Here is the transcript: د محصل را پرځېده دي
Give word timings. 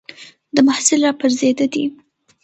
د 0.55 0.57
محصل 0.67 0.99
را 1.05 1.11
پرځېده 1.21 1.65
دي 1.73 1.85